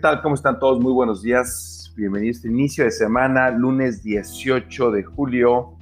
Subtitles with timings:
[0.00, 0.22] ¿Qué tal?
[0.22, 0.80] ¿Cómo están todos?
[0.80, 1.92] Muy buenos días.
[1.94, 5.76] Bienvenidos a este inicio de semana, lunes 18 de julio,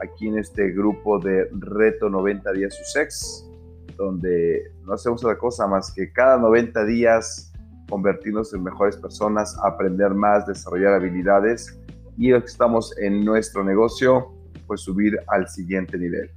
[0.00, 3.50] aquí en este grupo de Reto 90 Días Sussex,
[3.96, 7.52] donde no hacemos otra cosa más que cada 90 días
[7.90, 11.76] convertirnos en mejores personas, aprender más, desarrollar habilidades
[12.16, 14.32] y estamos en nuestro negocio,
[14.68, 16.30] pues subir al siguiente nivel.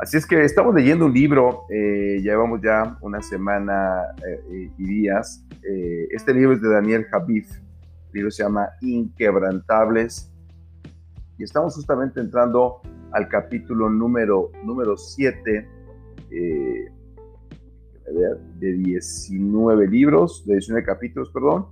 [0.00, 5.44] Así es que estamos leyendo un libro, eh, llevamos ya una semana eh, y días.
[5.62, 10.32] Eh, este libro es de Daniel Javif, el libro se llama Inquebrantables
[11.36, 12.80] y estamos justamente entrando
[13.12, 15.68] al capítulo número, número 7
[16.30, 16.92] de
[18.58, 21.66] 19 libros, de 19 capítulos, perdón.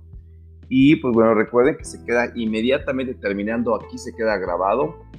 [0.67, 5.09] Y pues bueno, recuerden que se queda inmediatamente terminando, aquí se queda grabado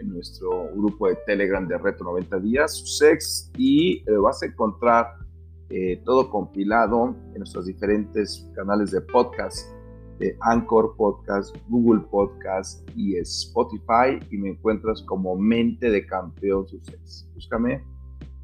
[0.00, 5.06] en nuestro grupo de Telegram de Reto 90 Días, sex, y eh, vas a encontrar
[5.68, 9.68] eh, todo compilado en nuestros diferentes canales de podcast,
[10.18, 17.28] de Anchor Podcast, Google Podcast y Spotify, y me encuentras como Mente de Campeón Sussex.
[17.34, 17.84] Búscame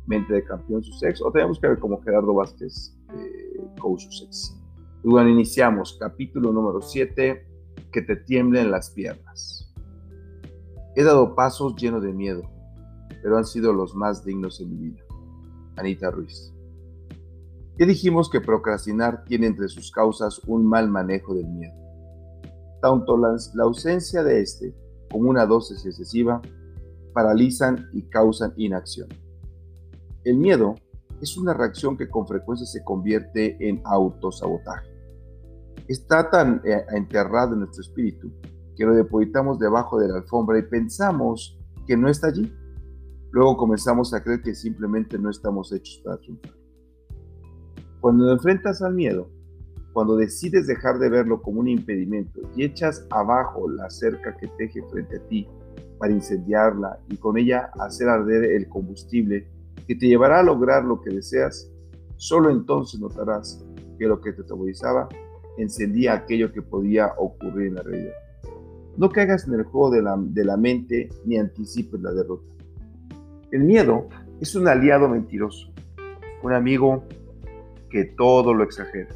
[0.07, 4.57] Mente de Campeón Sussex, o te voy a buscar como Gerardo Vázquez, eh, Coach Sussex.
[5.03, 7.45] Y bueno, iniciamos capítulo número 7,
[7.93, 9.66] que te tiemblen las piernas.
[10.99, 12.43] He dado pasos llenos de miedo,
[13.23, 15.05] pero han sido los más dignos en mi vida.
[15.77, 16.55] Anita Ruiz.
[17.79, 21.75] Ya dijimos que procrastinar tiene entre sus causas un mal manejo del miedo.
[22.81, 24.75] Tanto la, la ausencia de este
[25.11, 26.41] como una dosis excesiva
[27.13, 29.09] paralizan y causan inacción.
[30.25, 30.77] El miedo
[31.21, 34.89] es una reacción que con frecuencia se convierte en autosabotaje.
[35.89, 38.33] Está tan eh, enterrado en nuestro espíritu
[38.77, 42.53] que lo depositamos debajo de la alfombra y pensamos que no está allí.
[43.33, 46.55] Luego comenzamos a creer que simplemente no estamos hechos para triunfar.
[48.01, 49.31] Cuando enfrentas al miedo,
[49.93, 54.83] cuando decides dejar de verlo como un impedimento y echas abajo la cerca que teje
[54.91, 55.49] frente a ti
[55.99, 59.49] para incendiarla y con ella hacer arder el combustible
[59.87, 61.73] que te llevará a lograr lo que deseas,
[62.17, 63.65] solo entonces notarás
[63.99, 65.09] que lo que te atemorizaba
[65.57, 68.26] encendía aquello que podía ocurrir en la realidad.
[68.97, 72.47] No caigas en el juego de la, de la mente ni anticipes la derrota.
[73.51, 74.09] El miedo
[74.41, 75.73] es un aliado mentiroso,
[76.43, 77.05] un amigo
[77.91, 79.09] que todo lo exagera.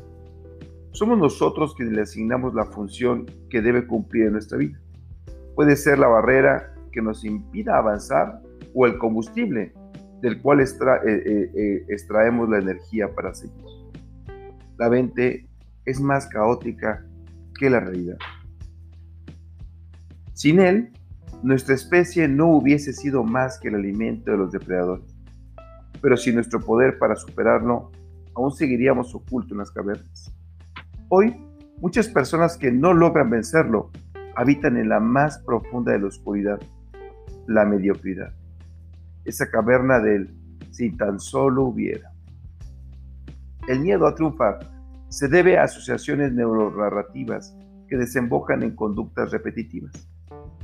[0.92, 4.80] Somos nosotros quienes le asignamos la función que debe cumplir en nuestra vida.
[5.54, 8.40] Puede ser la barrera que nos impida avanzar
[8.74, 9.72] o el combustible
[10.20, 10.66] del cual eh,
[11.06, 13.64] eh, eh, extraemos la energía para seguir.
[14.78, 15.46] La mente
[15.84, 17.06] es más caótica
[17.58, 18.18] que la realidad.
[20.40, 20.90] Sin él,
[21.42, 25.14] nuestra especie no hubiese sido más que el alimento de los depredadores.
[26.00, 27.90] Pero sin nuestro poder para superarlo,
[28.34, 30.34] aún seguiríamos ocultos en las cavernas.
[31.10, 31.36] Hoy,
[31.82, 33.90] muchas personas que no logran vencerlo
[34.34, 36.58] habitan en la más profunda de la oscuridad,
[37.46, 38.32] la mediocridad.
[39.26, 40.34] Esa caverna del
[40.70, 42.14] si tan solo hubiera.
[43.68, 44.58] El miedo a triunfar
[45.10, 47.54] se debe a asociaciones neurorarrativas
[47.90, 49.92] que desembocan en conductas repetitivas.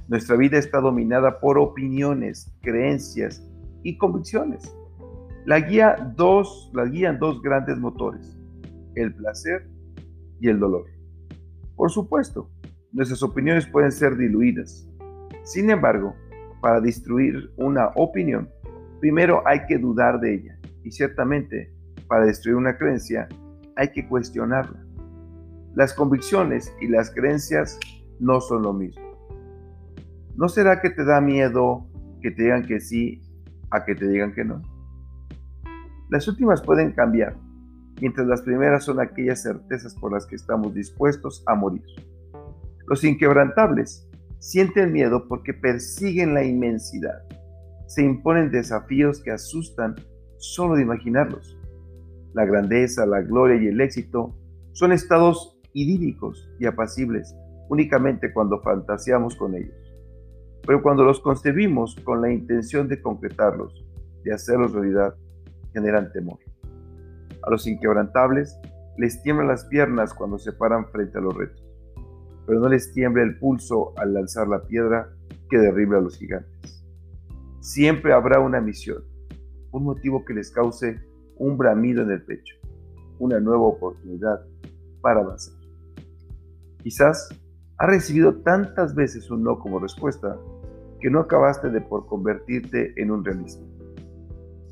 [0.08, 3.44] Nuestra vida está dominada por opiniones, creencias
[3.82, 4.72] y convicciones.
[5.44, 8.38] La, guía dos, la guían dos grandes motores,
[8.94, 9.68] el placer
[10.40, 10.86] y el dolor.
[11.74, 12.48] Por supuesto,
[12.92, 14.88] nuestras opiniones pueden ser diluidas.
[15.42, 16.14] Sin embargo,
[16.60, 18.48] para destruir una opinión,
[19.00, 20.58] primero hay que dudar de ella.
[20.84, 21.74] Y ciertamente,
[22.06, 23.28] para destruir una creencia,
[23.74, 24.85] hay que cuestionarla.
[25.76, 27.78] Las convicciones y las creencias
[28.18, 29.04] no son lo mismo.
[30.34, 31.86] ¿No será que te da miedo
[32.22, 33.20] que te digan que sí
[33.70, 34.62] a que te digan que no?
[36.08, 37.36] Las últimas pueden cambiar,
[38.00, 41.84] mientras las primeras son aquellas certezas por las que estamos dispuestos a morir.
[42.86, 44.08] Los inquebrantables
[44.38, 47.22] sienten miedo porque persiguen la inmensidad.
[47.86, 49.94] Se imponen desafíos que asustan
[50.38, 51.58] solo de imaginarlos.
[52.32, 54.34] La grandeza, la gloria y el éxito
[54.72, 57.36] son estados idílicos y apacibles
[57.68, 59.76] únicamente cuando fantaseamos con ellos.
[60.66, 63.84] Pero cuando los concebimos con la intención de concretarlos,
[64.24, 65.14] de hacerlos realidad,
[65.74, 66.38] generan temor.
[67.42, 68.58] A los inquebrantables
[68.96, 71.62] les tiemblan las piernas cuando se paran frente a los retos,
[72.46, 75.10] pero no les tiembla el pulso al lanzar la piedra
[75.50, 76.84] que derriba a los gigantes.
[77.60, 79.04] Siempre habrá una misión,
[79.72, 81.00] un motivo que les cause
[81.36, 82.56] un bramido en el pecho,
[83.18, 84.40] una nueva oportunidad
[85.02, 85.55] para avanzar.
[86.86, 87.28] Quizás
[87.78, 90.38] ha recibido tantas veces un no como respuesta
[91.00, 93.64] que no acabaste de por convertirte en un realista.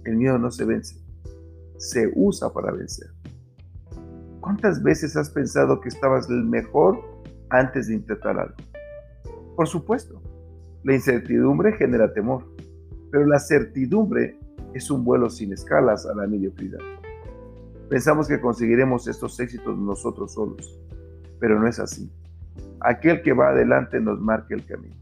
[0.04, 1.04] El miedo no se vence,
[1.76, 3.08] se usa para vencer.
[4.38, 7.00] ¿Cuántas veces has pensado que estabas el mejor
[7.50, 8.54] antes de intentar algo?
[9.56, 10.22] Por supuesto,
[10.84, 12.44] la incertidumbre genera temor,
[13.10, 14.38] pero la certidumbre
[14.72, 16.78] es un vuelo sin escalas a la mediocridad.
[17.90, 20.78] Pensamos que conseguiremos estos éxitos nosotros solos,
[21.40, 22.10] pero no es así.
[22.80, 24.96] Aquel que va adelante nos marca el camino.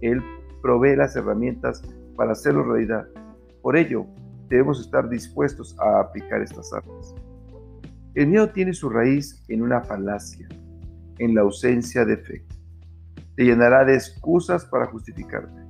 [0.00, 0.22] Él
[0.62, 1.82] provee las herramientas
[2.16, 3.06] para hacerlo realidad.
[3.62, 4.06] Por ello,
[4.48, 7.14] debemos estar dispuestos a aplicar estas armas.
[8.14, 10.48] El miedo tiene su raíz en una falacia,
[11.18, 12.46] en la ausencia de fe.
[13.36, 15.62] Te llenará de excusas para justificarte,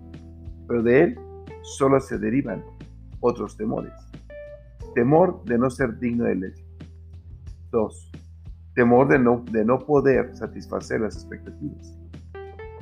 [0.69, 1.19] pero de él
[1.63, 2.65] solo se derivan
[3.21, 3.93] otros temores.
[4.95, 6.67] Temor de no ser digno de éxito.
[7.73, 8.13] 2.
[8.77, 11.99] Temor de no, de no poder satisfacer las expectativas.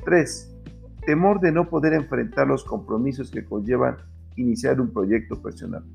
[0.03, 0.53] 3.
[1.05, 3.95] Temor de no poder enfrentar los compromisos que conllevan
[4.35, 5.85] iniciar un proyecto personal.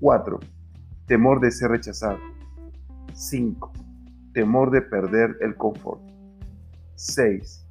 [0.00, 0.40] 4.
[1.06, 2.16] Temor de ser rechazado.
[3.12, 3.72] 5.
[4.32, 6.00] Temor de perder el confort.
[6.94, 7.66] 6.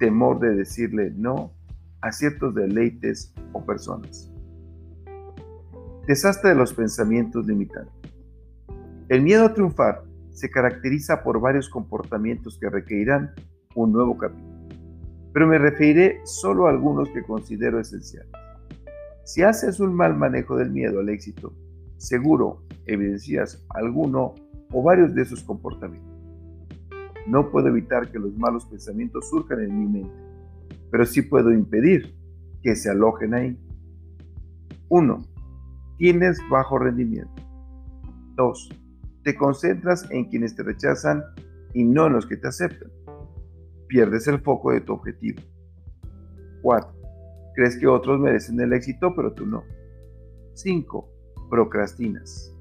[0.00, 1.52] Temor de decirle no
[2.00, 4.32] a ciertos deleites o personas.
[6.08, 7.94] Desastre de los pensamientos limitantes.
[9.08, 10.05] El miedo a triunfar
[10.36, 13.32] se caracteriza por varios comportamientos que requerirán
[13.74, 14.68] un nuevo capítulo,
[15.32, 18.30] pero me referiré solo a algunos que considero esenciales.
[19.24, 21.54] Si haces un mal manejo del miedo al éxito,
[21.96, 24.34] seguro evidencias alguno
[24.70, 26.14] o varios de esos comportamientos.
[27.26, 30.14] No puedo evitar que los malos pensamientos surjan en mi mente,
[30.90, 32.14] pero sí puedo impedir
[32.62, 33.58] que se alojen ahí.
[34.90, 35.18] 1
[35.96, 37.42] tienes bajo rendimiento.
[38.34, 38.85] 2.
[39.26, 41.20] Te concentras en quienes te rechazan
[41.74, 42.92] y no en los que te aceptan.
[43.88, 45.42] Pierdes el foco de tu objetivo.
[46.62, 46.88] 4.
[47.56, 49.64] Crees que otros merecen el éxito, pero tú no.
[50.54, 51.10] 5.
[51.50, 52.54] Procrastinas.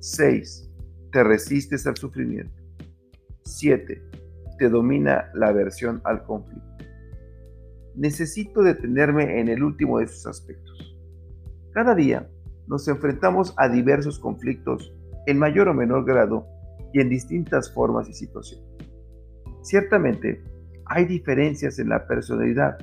[0.00, 0.72] 6.
[1.12, 2.60] Te resistes al sufrimiento.
[3.44, 4.02] 7.
[4.58, 6.84] Te domina la aversión al conflicto.
[7.94, 10.98] Necesito detenerme en el último de esos aspectos.
[11.70, 12.28] Cada día
[12.66, 14.92] nos enfrentamos a diversos conflictos
[15.26, 16.46] en mayor o menor grado
[16.92, 18.66] y en distintas formas y situaciones.
[19.62, 20.42] Ciertamente,
[20.86, 22.78] hay diferencias en la personalidad,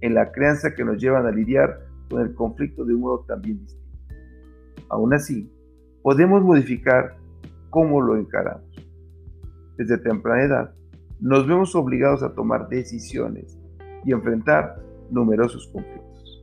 [0.00, 3.60] en la crianza que nos llevan a lidiar con el conflicto de un modo también
[3.60, 3.86] distinto.
[4.88, 5.50] Aún así,
[6.02, 7.16] podemos modificar
[7.70, 8.64] cómo lo encaramos.
[9.76, 10.74] Desde temprana edad,
[11.20, 13.58] nos vemos obligados a tomar decisiones
[14.04, 14.76] y enfrentar
[15.10, 16.42] numerosos conflictos.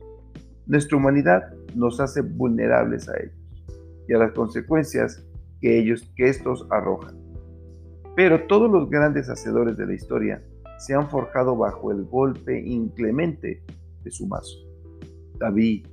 [0.66, 3.34] Nuestra humanidad nos hace vulnerables a ellos
[4.08, 5.24] y a las consecuencias
[5.64, 7.16] que ellos que estos arrojan.
[8.14, 10.42] Pero todos los grandes hacedores de la historia
[10.76, 13.62] se han forjado bajo el golpe inclemente
[14.02, 14.58] de su mazo.
[15.38, 15.86] David,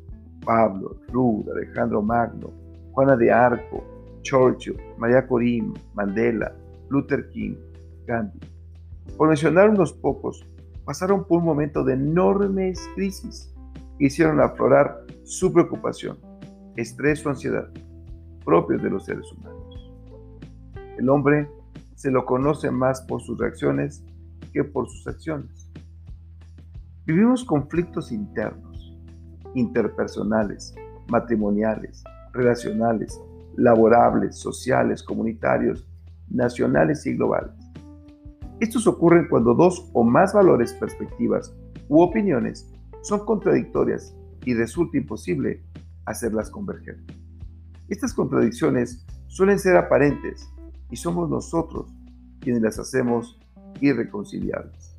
[0.45, 2.51] Pablo, Ruth, Alejandro Magno,
[2.91, 3.81] Juana de Arco,
[4.23, 6.53] Churchill, María Corim, Mandela,
[6.89, 7.55] Luther King,
[8.05, 8.39] Gandhi.
[9.15, 10.45] Por mencionar unos pocos,
[10.83, 13.55] pasaron por un momento de enormes crisis
[13.97, 16.17] que hicieron aflorar su preocupación,
[16.75, 17.69] estrés o ansiedad,
[18.43, 19.60] propios de los seres humanos.
[20.97, 21.49] El hombre
[21.95, 24.03] se lo conoce más por sus reacciones
[24.53, 25.69] que por sus acciones.
[27.05, 28.97] Vivimos conflictos internos,
[29.55, 30.75] interpersonales,
[31.09, 33.19] matrimoniales, relacionales,
[33.55, 35.87] laborables, sociales, comunitarios,
[36.29, 37.53] nacionales y globales.
[38.59, 41.53] Estos ocurren cuando dos o más valores, perspectivas
[41.89, 42.71] u opiniones
[43.01, 45.63] son contradictorias y resulta imposible
[46.05, 46.97] hacerlas converger.
[47.89, 50.47] Estas contradicciones suelen ser aparentes
[50.91, 51.91] y somos nosotros
[52.41, 53.39] quienes las hacemos
[53.79, 54.95] irreconciliables.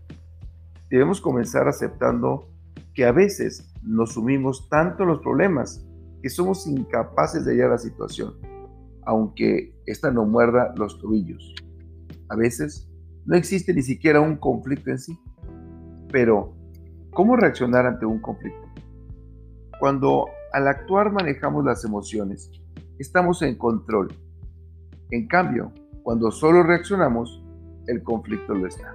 [0.91, 2.49] Debemos comenzar aceptando
[2.95, 5.87] que a veces nos sumimos tanto en los problemas
[6.23, 8.35] que somos incapaces de hallar la situación,
[9.05, 11.55] aunque ésta no muerda los tobillos.
[12.29, 12.89] A veces
[13.25, 15.19] no existe ni siquiera un conflicto en sí,
[16.11, 16.55] pero
[17.13, 18.69] ¿cómo reaccionar ante un conflicto?
[19.81, 22.51] Cuando al actuar manejamos las emociones,
[22.99, 24.15] estamos en control.
[25.11, 27.43] En cambio, cuando solo reaccionamos,
[27.87, 28.95] el conflicto lo está.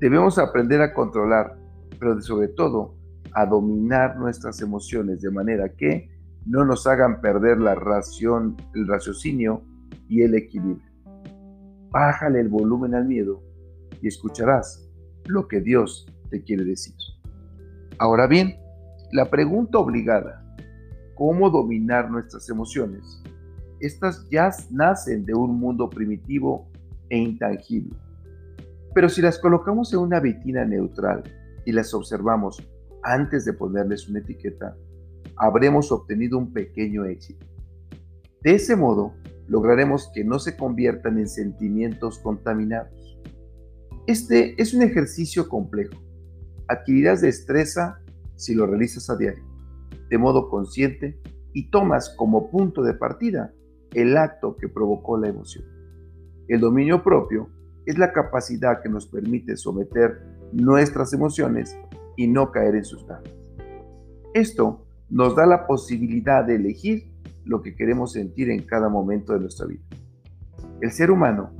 [0.00, 1.56] Debemos aprender a controlar,
[1.98, 2.94] pero sobre todo
[3.32, 6.10] a dominar nuestras emociones de manera que
[6.46, 9.62] no nos hagan perder la ración, el raciocinio
[10.08, 10.90] y el equilibrio.
[11.90, 13.42] Bájale el volumen al miedo
[14.02, 14.90] y escucharás
[15.26, 16.94] lo que Dios te quiere decir.
[17.98, 18.56] Ahora bien,
[19.12, 20.44] la pregunta obligada,
[21.14, 23.22] ¿cómo dominar nuestras emociones?
[23.80, 26.68] Estas ya nacen de un mundo primitivo
[27.08, 27.96] e intangible.
[28.94, 31.22] Pero si las colocamos en una vitina neutral
[31.64, 32.62] y las observamos
[33.02, 34.76] antes de ponerles una etiqueta,
[35.36, 37.46] habremos obtenido un pequeño éxito.
[38.42, 39.14] De ese modo,
[39.48, 43.18] lograremos que no se conviertan en sentimientos contaminados.
[44.06, 45.94] Este es un ejercicio complejo.
[46.68, 47.98] Adquirirás destreza
[48.36, 49.44] si lo realizas a diario,
[50.08, 51.20] de modo consciente,
[51.52, 53.52] y tomas como punto de partida
[53.94, 55.64] el acto que provocó la emoción.
[56.48, 57.48] El dominio propio
[57.86, 60.20] es la capacidad que nos permite someter
[60.52, 61.76] nuestras emociones
[62.16, 63.32] y no caer en sus garras.
[64.34, 67.12] Esto nos da la posibilidad de elegir
[67.44, 69.84] lo que queremos sentir en cada momento de nuestra vida.
[70.80, 71.50] El ser humano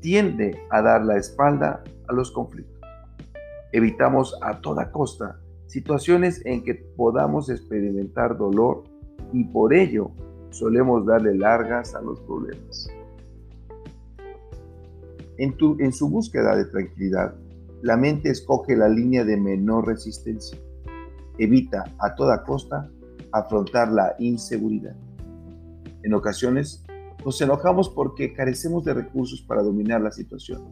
[0.00, 2.80] tiende a dar la espalda a los conflictos.
[3.72, 8.84] Evitamos a toda costa situaciones en que podamos experimentar dolor
[9.32, 10.10] y por ello
[10.50, 12.88] solemos darle largas a los problemas.
[15.38, 17.34] En, en su búsqueda de tranquilidad,
[17.82, 20.58] la mente escoge la línea de menor resistencia.
[21.38, 22.90] Evita a toda costa
[23.32, 24.96] afrontar la inseguridad.
[26.02, 26.84] En ocasiones,
[27.24, 30.62] nos enojamos porque carecemos de recursos para dominar la situación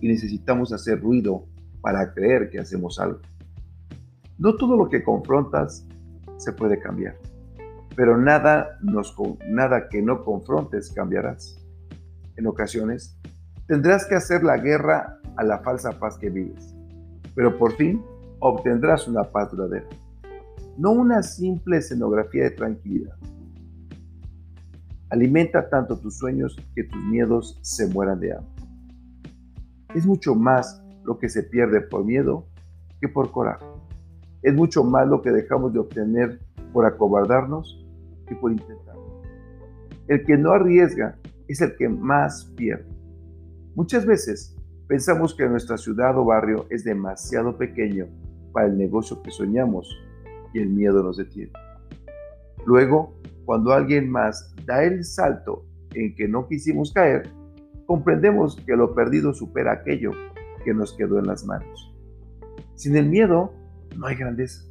[0.00, 1.44] y necesitamos hacer ruido
[1.80, 3.20] para creer que hacemos algo.
[4.38, 5.86] No todo lo que confrontas
[6.38, 7.16] se puede cambiar,
[7.96, 9.14] pero nada, nos,
[9.48, 11.56] nada que no confrontes cambiarás.
[12.36, 13.18] En ocasiones,
[13.66, 16.74] tendrás que hacer la guerra a la falsa paz que vives,
[17.34, 18.02] pero por fin
[18.38, 19.86] obtendrás una paz duradera,
[20.78, 23.16] no una simple escenografía de tranquilidad.
[25.10, 28.64] Alimenta tanto tus sueños que tus miedos se mueran de hambre.
[29.94, 32.46] Es mucho más lo que se pierde por miedo
[33.00, 33.66] que por coraje.
[34.42, 36.40] Es mucho más lo que dejamos de obtener
[36.72, 37.79] por acobardarnos
[38.30, 39.22] que por intentarlo.
[40.06, 41.18] El que no arriesga
[41.48, 42.88] es el que más pierde.
[43.74, 44.56] Muchas veces
[44.86, 48.06] pensamos que nuestra ciudad o barrio es demasiado pequeño
[48.52, 49.88] para el negocio que soñamos
[50.54, 51.52] y el miedo nos detiene.
[52.64, 57.28] Luego, cuando alguien más da el salto en que no quisimos caer,
[57.86, 60.12] comprendemos que lo perdido supera aquello
[60.64, 61.92] que nos quedó en las manos.
[62.76, 63.52] Sin el miedo
[63.96, 64.64] no hay grandeza.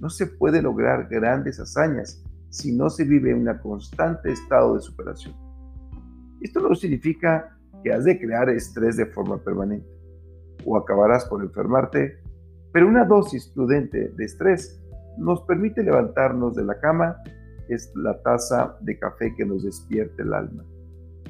[0.00, 4.80] No se puede lograr grandes hazañas si no se vive en un constante estado de
[4.80, 5.34] superación.
[6.40, 9.88] Esto no significa que has de crear estrés de forma permanente
[10.64, 12.18] o acabarás por enfermarte,
[12.72, 14.80] pero una dosis prudente de estrés
[15.16, 17.16] nos permite levantarnos de la cama
[17.68, 20.64] es la taza de café que nos despierte el alma,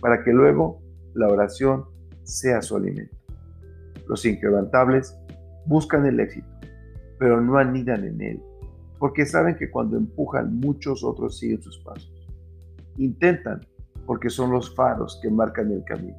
[0.01, 0.81] para que luego
[1.15, 1.85] la oración
[2.23, 3.17] sea su alimento.
[4.07, 5.17] Los inquebrantables
[5.67, 6.49] buscan el éxito,
[7.19, 8.43] pero no anidan en él,
[8.99, 12.13] porque saben que cuando empujan muchos otros siguen sus pasos.
[12.97, 13.61] Intentan
[14.07, 16.17] porque son los faros que marcan el camino,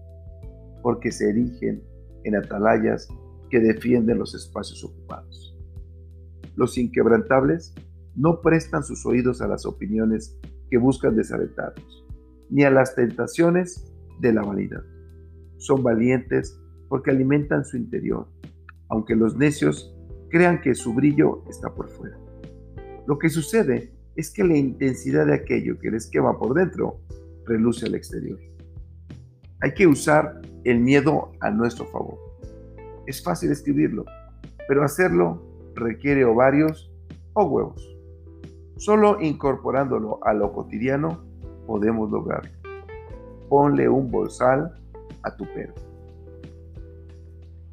[0.81, 1.83] porque se erigen
[2.23, 3.07] en atalayas
[3.49, 5.57] que defienden los espacios ocupados.
[6.55, 7.73] Los inquebrantables
[8.15, 10.37] no prestan sus oídos a las opiniones
[10.69, 12.05] que buscan desalentarlos,
[12.49, 14.83] ni a las tentaciones de la vanidad.
[15.57, 18.27] Son valientes porque alimentan su interior,
[18.89, 19.95] aunque los necios
[20.29, 22.28] crean que su brillo está por fuera.
[23.09, 26.99] Lo que sucede es que la intensidad de aquello que les quema por dentro
[27.47, 28.37] reluce al exterior.
[29.61, 32.19] Hay que usar el miedo a nuestro favor.
[33.07, 34.05] Es fácil escribirlo,
[34.67, 35.41] pero hacerlo
[35.73, 36.93] requiere ovarios
[37.33, 37.97] o huevos.
[38.77, 41.25] Solo incorporándolo a lo cotidiano
[41.65, 42.51] podemos lograrlo.
[43.49, 44.71] Ponle un bolsal
[45.23, 45.73] a tu perro.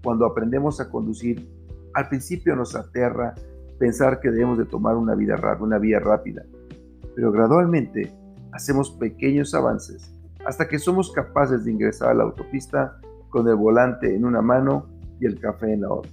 [0.02, 1.46] Cuando aprendemos a conducir,
[1.92, 3.34] al principio nos aterra
[3.78, 6.44] pensar que debemos de tomar una, vida, una vía rápida,
[7.14, 8.12] pero gradualmente
[8.52, 10.12] hacemos pequeños avances
[10.44, 14.86] hasta que somos capaces de ingresar a la autopista con el volante en una mano
[15.20, 16.12] y el café en la otra.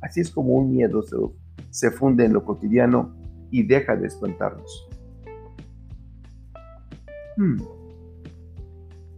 [0.00, 1.16] Así es como un miedo se,
[1.70, 3.14] se funde en lo cotidiano
[3.50, 4.88] y deja de espantarnos.
[7.36, 7.56] Hmm.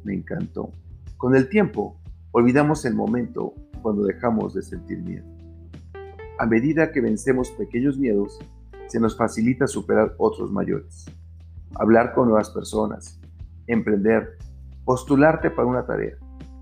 [0.05, 0.71] Me encantó.
[1.17, 2.01] Con el tiempo,
[2.33, 5.36] olvidamos el momento cuando dejamos de sentir miedo.
[6.39, 8.39] A medida que vencemos pequeños miedos,
[8.89, 11.07] se nos facilita superar otros mayores.
[11.77, 13.19] Hablar con nuevas personas,
[13.67, 14.37] emprender,
[14.85, 16.17] postularte para una tarea,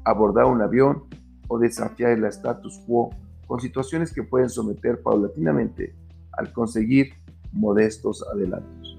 [0.04, 1.04] abordar un avión
[1.48, 3.10] o desafiar el status quo
[3.48, 5.94] con situaciones que pueden someter paulatinamente
[6.32, 7.12] al conseguir
[7.52, 8.96] modestos adelantos.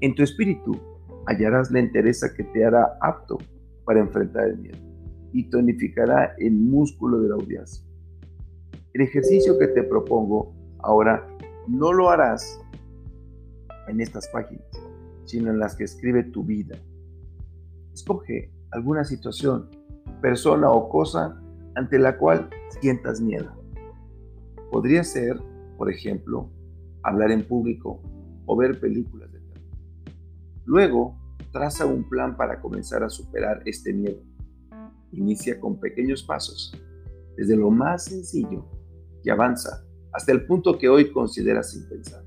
[0.00, 0.80] En tu espíritu
[1.26, 3.38] hallarás la entereza que te hará apto
[3.84, 4.78] para enfrentar el miedo
[5.32, 7.91] y tonificará el músculo de la audacia.
[8.94, 11.26] El ejercicio que te propongo ahora
[11.66, 12.60] no lo harás
[13.88, 14.66] en estas páginas,
[15.24, 16.76] sino en las que escribe tu vida.
[17.92, 19.70] Escoge alguna situación,
[20.20, 21.40] persona o cosa
[21.74, 22.48] ante la cual
[22.80, 23.50] sientas miedo.
[24.70, 25.40] Podría ser,
[25.78, 26.50] por ejemplo,
[27.02, 28.00] hablar en público
[28.46, 29.64] o ver películas de terror.
[30.64, 31.22] Luego,
[31.52, 34.22] Traza un plan para comenzar a superar este miedo.
[35.12, 36.74] Inicia con pequeños pasos,
[37.36, 38.64] desde lo más sencillo
[39.24, 42.22] y avanza hasta el punto que hoy consideras sin pensar.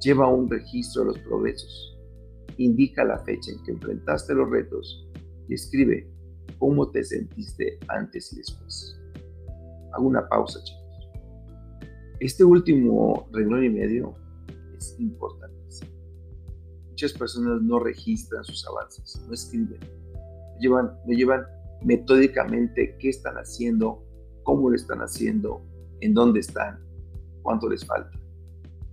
[0.00, 1.98] Lleva un registro de los progresos.
[2.58, 5.08] Indica la fecha en que enfrentaste los retos
[5.48, 6.08] y escribe
[6.58, 9.00] cómo te sentiste antes y después.
[9.92, 10.84] Hago una pausa, chicos.
[12.20, 14.14] Este último renglón y medio
[14.76, 15.54] es importante.
[16.94, 21.44] Muchas personas no registran sus avances, no escriben, no llevan, no llevan
[21.82, 24.03] metódicamente qué están haciendo,
[24.44, 25.60] cómo lo están haciendo,
[26.00, 26.78] en dónde están,
[27.42, 28.16] cuánto les falta.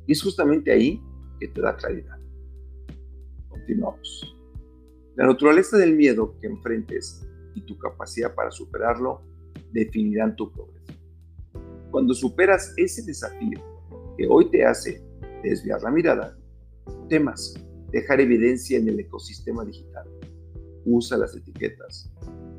[0.07, 1.01] Y es justamente ahí
[1.39, 2.17] que te da claridad.
[3.49, 4.35] Continuamos.
[5.15, 9.21] La naturaleza del miedo que enfrentes y tu capacidad para superarlo
[9.71, 10.93] definirán tu progreso.
[11.91, 13.59] Cuando superas ese desafío
[14.17, 15.03] que hoy te hace
[15.43, 16.37] desviar la mirada,
[17.09, 17.53] temas
[17.91, 20.07] dejar evidencia en el ecosistema digital.
[20.85, 22.09] Usa las etiquetas.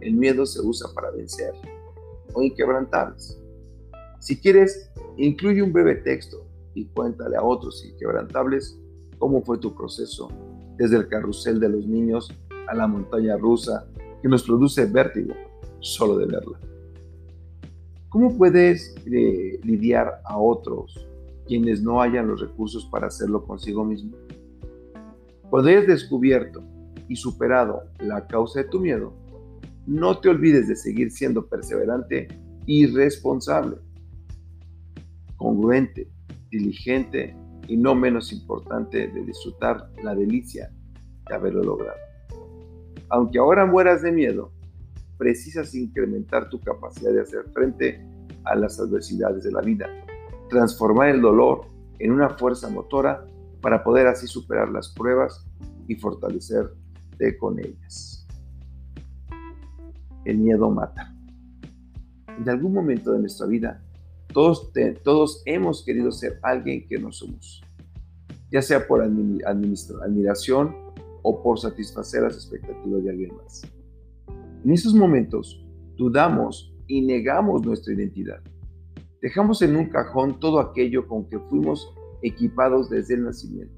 [0.01, 1.55] El miedo se usa para vencer
[2.35, 3.39] o inquebrantables.
[4.21, 8.79] Si quieres, incluye un breve texto y cuéntale a otros inquebrantables
[9.19, 10.29] cómo fue tu proceso
[10.77, 12.33] desde el carrusel de los niños
[12.69, 13.87] a la montaña rusa
[14.21, 15.35] que nos produce vértigo
[15.81, 16.59] solo de verla.
[18.09, 21.09] ¿Cómo puedes eh, lidiar a otros
[21.47, 24.17] quienes no hayan los recursos para hacerlo consigo mismo?
[25.51, 26.63] Cuando hayas descubierto
[27.09, 29.13] y superado la causa de tu miedo,
[29.87, 32.29] no te olvides de seguir siendo perseverante
[32.67, 33.77] y responsable,
[35.37, 36.09] congruente,
[36.51, 37.37] diligente
[37.67, 40.71] y no menos importante de disfrutar la delicia
[41.29, 41.99] de haberlo logrado.
[43.09, 44.53] Aunque ahora mueras de miedo,
[45.19, 48.05] precisas incrementar tu capacidad de hacer frente
[48.45, 49.87] a las adversidades de la vida,
[50.49, 51.67] transformar el dolor
[51.99, 53.27] en una fuerza motora
[53.61, 55.47] para poder así superar las pruebas
[55.87, 58.22] y fortalecerte con ellas.
[60.25, 61.15] El miedo mata.
[62.39, 63.83] En algún momento de nuestra vida
[64.33, 64.73] todos,
[65.05, 67.63] todos hemos querido ser alguien que no somos,
[68.51, 70.75] ya sea por admiración
[71.23, 73.63] o por satisfacer las expectativas de alguien más.
[74.65, 75.65] En esos momentos
[75.97, 78.41] dudamos y negamos nuestra identidad.
[79.21, 83.75] Dejamos en un cajón todo aquello con que fuimos equipados desde el nacimiento.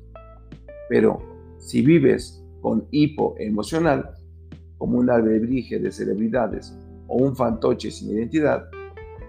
[0.88, 1.18] Pero
[1.58, 4.14] si vives con hipo emocional,
[4.84, 8.68] como un alebrije de celebridades o un fantoche sin identidad,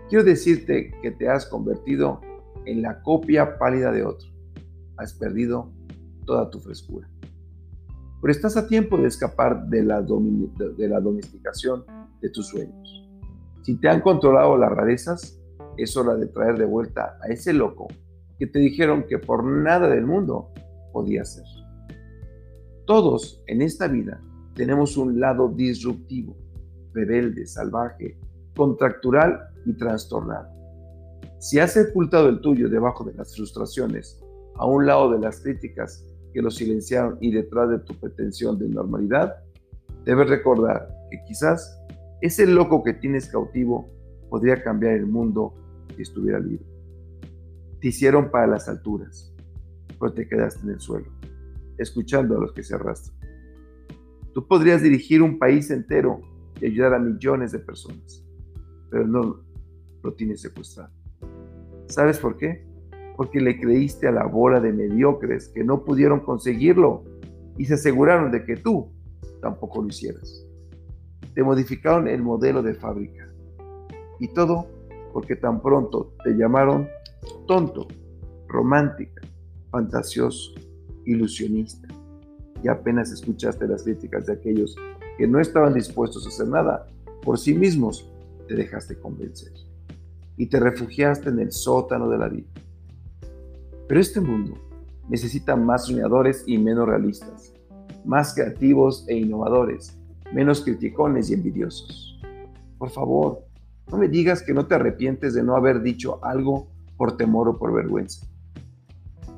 [0.10, 2.20] quiero decirte que te has convertido
[2.65, 4.28] en la copia pálida de otro.
[4.98, 5.72] Has perdido
[6.26, 7.10] toda tu frescura.
[8.22, 11.86] Pero estás a tiempo de escapar de la, de la domesticación
[12.20, 13.08] de tus sueños.
[13.62, 15.41] Si te han controlado las rarezas,
[15.78, 17.88] es hora de traer de vuelta a ese loco
[18.38, 20.50] que te dijeron que por nada del mundo
[20.91, 21.46] podía ser.
[22.86, 24.22] Todos en esta vida
[24.56, 26.36] tenemos un lado disruptivo,
[26.94, 28.18] rebelde, salvaje,
[28.56, 30.48] contractural y trastornado.
[31.39, 34.24] Si has sepultado el tuyo debajo de las frustraciones,
[34.56, 38.70] a un lado de las críticas que lo silenciaron y detrás de tu pretensión de
[38.70, 39.36] normalidad,
[40.06, 41.78] debes recordar que quizás
[42.22, 43.89] ese loco que tienes cautivo
[44.30, 45.54] podría cambiar el mundo
[45.96, 46.65] si estuviera libre.
[47.82, 49.34] Te hicieron para las alturas,
[50.00, 51.12] pero te quedaste en el suelo,
[51.78, 53.14] escuchando a los que se arrastran.
[54.36, 56.19] Tú podrías dirigir un país entero
[56.60, 58.21] y ayudar a millones de personas,
[58.91, 59.41] pero no
[60.04, 60.91] lo tienes secuestrado.
[61.88, 62.67] ¿Sabes por qué?
[63.15, 67.06] Porque le creíste a la bola de mediocres que no pudieron conseguirlo
[67.58, 68.91] y se aseguraron de que tú
[69.41, 70.45] tampoco lo hicieras.
[71.34, 73.32] Te modificaron el modelo de fábrica.
[74.19, 74.67] Y todo
[75.13, 76.89] porque tan pronto te llamaron
[77.48, 77.88] tonto,
[78.50, 79.21] romántica,
[79.71, 80.56] fantasioso,
[81.06, 81.88] ilusionista.
[82.63, 84.76] Y apenas escuchaste las críticas de aquellos
[85.18, 86.88] que no estaban dispuestos a hacer nada
[87.22, 88.10] por sí mismos,
[88.48, 89.52] te dejaste convencer
[90.38, 92.48] y te refugiaste en el sótano de la vida.
[93.88, 94.56] Pero este mundo
[95.10, 97.54] necesita más soñadores y menos realistas,
[98.04, 99.98] más creativos e innovadores,
[100.34, 102.20] menos criticones y envidiosos.
[102.78, 103.44] Por favor,
[103.91, 107.58] no me digas que no te arrepientes de no haber dicho algo por temor o
[107.58, 108.26] por vergüenza.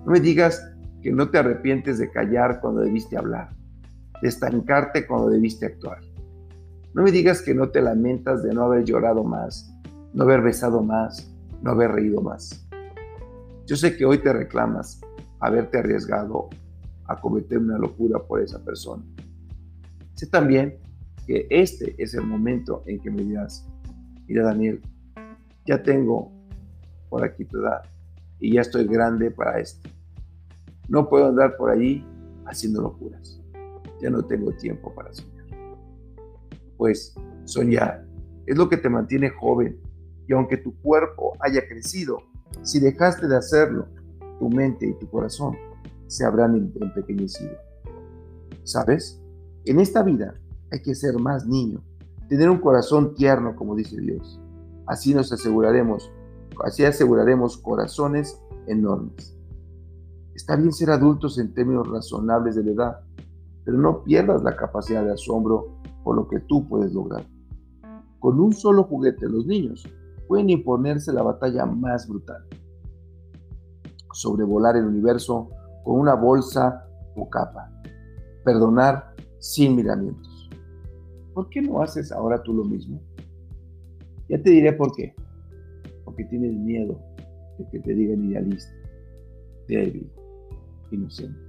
[0.05, 0.73] No me digas
[1.07, 3.55] que no te arrepientes de callar cuando debiste hablar,
[4.21, 6.01] de estancarte cuando debiste actuar.
[6.93, 9.73] No me digas que no te lamentas de no haber llorado más,
[10.13, 12.67] no haber besado más, no haber reído más.
[13.65, 14.99] Yo sé que hoy te reclamas
[15.39, 16.49] haberte arriesgado
[17.05, 19.05] a cometer una locura por esa persona.
[20.13, 20.77] Sé también
[21.25, 23.65] que este es el momento en que me dirás,
[24.27, 24.81] mira Daniel,
[25.65, 26.33] ya tengo
[27.07, 27.83] por aquí tu edad
[28.41, 29.89] y ya estoy grande para esto.
[30.87, 32.05] No puedo andar por ahí
[32.45, 33.41] haciendo locuras.
[34.01, 35.45] ya no tengo tiempo para soñar.
[36.77, 38.05] Pues soñar
[38.45, 39.79] es lo que te mantiene joven
[40.27, 42.19] y aunque tu cuerpo haya crecido,
[42.61, 43.87] si dejaste de hacerlo,
[44.39, 45.55] tu mente y tu corazón
[46.07, 47.57] se habrán empequeñecido.
[48.63, 49.21] ¿Sabes?
[49.65, 50.33] En esta vida
[50.71, 51.81] hay que ser más niño,
[52.29, 54.39] tener un corazón tierno, como dice Dios.
[54.85, 56.11] Así nos aseguraremos,
[56.63, 59.36] así aseguraremos corazones enormes.
[60.37, 62.99] Está bien ser adultos en términos razonables de la edad,
[63.65, 67.25] pero no pierdas la capacidad de asombro por lo que tú puedes lograr.
[68.19, 69.83] Con un solo juguete los niños
[70.27, 72.45] pueden imponerse la batalla más brutal.
[74.13, 75.49] Sobrevolar el universo
[75.83, 77.71] con una bolsa o capa.
[78.45, 80.51] Perdonar sin miramientos.
[81.33, 83.01] ¿Por qué no haces ahora tú lo mismo?
[84.29, 85.15] Ya te diré por qué.
[86.05, 87.01] Porque tienes miedo
[87.57, 88.71] de que te digan idealista,
[89.67, 90.07] débil,
[90.91, 91.39] inocente.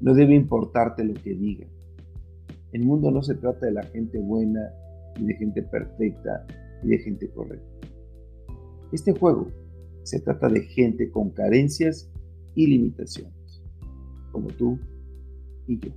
[0.00, 1.68] No debe importarte lo que digan.
[2.72, 4.60] El mundo no se trata de la gente buena,
[5.18, 6.46] ni de gente perfecta,
[6.82, 7.88] ni de gente correcta.
[8.92, 9.50] Este juego
[10.02, 12.10] se trata de gente con carencias
[12.54, 13.62] y limitaciones,
[14.32, 14.78] como tú
[15.66, 15.90] y yo,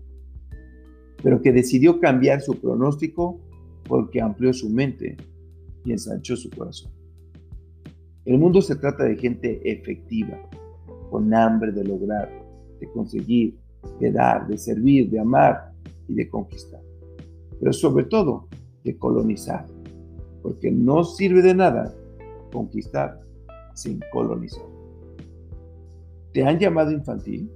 [1.24, 3.40] pero que decidió cambiar su pronóstico
[3.88, 5.18] porque amplió su mente
[5.86, 6.92] y ensanchó su corazón.
[8.26, 10.38] El mundo se trata de gente efectiva,
[11.12, 12.30] con hambre de lograr,
[12.80, 13.60] de conseguir,
[14.00, 15.74] de dar, de servir, de amar
[16.08, 16.82] y de conquistar.
[17.60, 18.48] Pero sobre todo,
[18.84, 19.66] de colonizar,
[20.42, 21.94] porque no sirve de nada
[22.52, 23.20] conquistar
[23.76, 24.66] sin colonizar.
[26.34, 27.52] ¿Te han llamado infantil?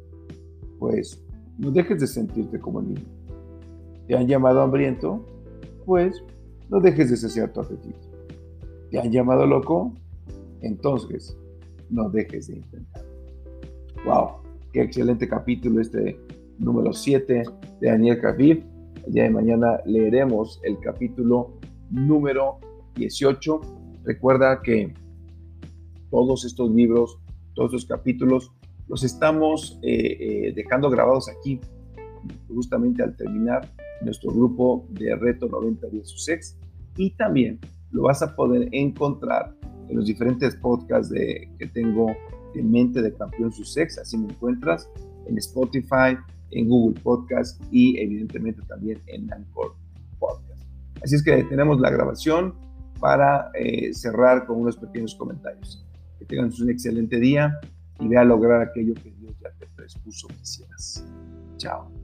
[0.77, 1.23] Pues
[1.57, 3.05] no dejes de sentirte como niño.
[4.07, 5.25] ¿Te han llamado hambriento?
[5.85, 6.21] Pues
[6.69, 8.09] no dejes de saciar tu apetito.
[8.91, 9.93] ¿Te han llamado loco?
[10.61, 11.37] Entonces,
[11.89, 13.04] no dejes de intentar.
[14.05, 14.43] ¡Wow!
[14.71, 16.19] Qué excelente capítulo este
[16.59, 17.43] número 7
[17.81, 18.63] de Daniel Kafif.
[19.03, 21.57] El día de mañana leeremos el capítulo
[21.89, 22.59] número
[22.97, 23.61] 18.
[24.03, 24.93] Recuerda que
[26.11, 27.17] todos estos libros,
[27.55, 28.51] todos estos capítulos,
[28.87, 31.59] los estamos eh, eh, dejando grabados aquí,
[32.47, 33.67] justamente al terminar
[34.01, 36.59] nuestro grupo de Reto 90 días Sussex.
[36.95, 39.55] Y también lo vas a poder encontrar
[39.89, 42.15] en los diferentes podcasts de, que tengo
[42.63, 43.97] Mente de Campeón Sussex.
[43.97, 44.89] Así me encuentras
[45.27, 46.17] en Spotify,
[46.51, 49.75] en Google Podcast y evidentemente también en Anchor
[50.19, 50.63] Podcast.
[51.03, 52.55] Así es que tenemos la grabación
[52.99, 55.85] para eh, cerrar con unos pequeños comentarios.
[56.19, 57.59] Que tengan un excelente día
[57.99, 61.05] y vea lograr aquello que Dios ya te prespuso que hicieras.
[61.57, 61.94] Chao.